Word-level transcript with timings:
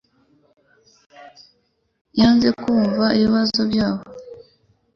Yanze 2.19 2.49
kumva 2.61 3.05
ibibazo 3.17 3.59
byabo. 3.71 4.03